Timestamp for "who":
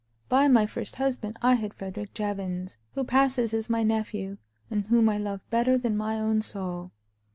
2.95-3.03